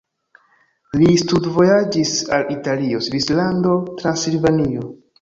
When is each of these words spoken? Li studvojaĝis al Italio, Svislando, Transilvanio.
Li 1.01 1.11
studvojaĝis 1.25 2.15
al 2.39 2.51
Italio, 2.57 3.05
Svislando, 3.11 3.79
Transilvanio. 4.05 4.95